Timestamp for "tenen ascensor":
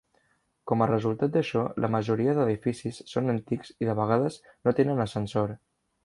4.81-5.55